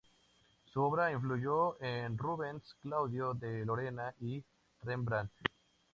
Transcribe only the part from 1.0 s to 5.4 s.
influyó en Rubens, Claudio de Lorena y Rembrandt.